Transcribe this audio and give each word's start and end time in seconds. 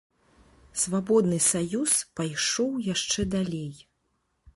Свабодны 0.83 1.37
саюз 1.47 1.93
пайшоў 2.19 2.71
яшчэ 2.93 3.27
далей. 3.37 3.71